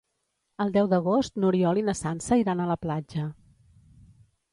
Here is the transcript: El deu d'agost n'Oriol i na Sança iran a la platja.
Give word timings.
El 0.63 0.71
deu 0.77 0.87
d'agost 0.93 1.37
n'Oriol 1.43 1.79
i 1.81 1.85
na 1.89 1.95
Sança 1.99 2.39
iran 2.45 2.65
a 2.65 2.67
la 2.71 2.79
platja. 2.87 3.27